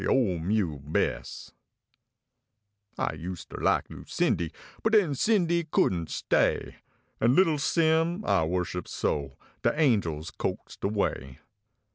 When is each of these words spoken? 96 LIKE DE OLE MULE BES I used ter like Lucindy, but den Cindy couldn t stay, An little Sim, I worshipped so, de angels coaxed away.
96 0.01 0.07
LIKE 0.07 0.15
DE 0.25 0.31
OLE 0.31 0.39
MULE 0.39 0.79
BES 0.79 1.51
I 2.97 3.13
used 3.13 3.51
ter 3.51 3.57
like 3.57 3.87
Lucindy, 3.87 4.51
but 4.81 4.93
den 4.93 5.13
Cindy 5.13 5.65
couldn 5.65 6.07
t 6.07 6.11
stay, 6.11 6.77
An 7.19 7.35
little 7.35 7.59
Sim, 7.59 8.25
I 8.25 8.43
worshipped 8.45 8.89
so, 8.89 9.37
de 9.61 9.79
angels 9.79 10.31
coaxed 10.31 10.83
away. 10.83 11.37